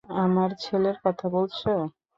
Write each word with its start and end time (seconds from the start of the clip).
আমার 0.21 0.49
ছেলের 0.63 0.97
কথা 1.03 1.25
বলছ? 1.29 1.59